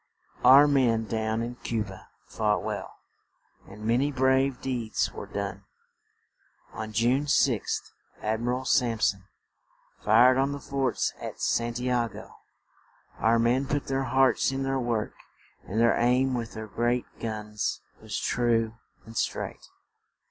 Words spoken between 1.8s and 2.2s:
ba